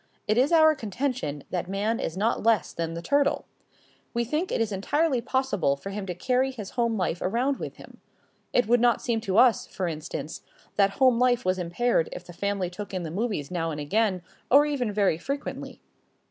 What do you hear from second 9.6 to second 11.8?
for instance, that home life was